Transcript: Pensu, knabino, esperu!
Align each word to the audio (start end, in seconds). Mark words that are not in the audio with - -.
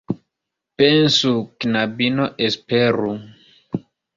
Pensu, 0.81 1.33
knabino, 1.65 2.27
esperu! 2.49 3.15